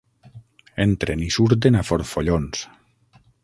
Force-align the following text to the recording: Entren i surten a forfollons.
Entren 0.85 1.21
i 1.25 1.29
surten 1.37 1.77
a 1.77 1.83
forfollons. 1.91 2.65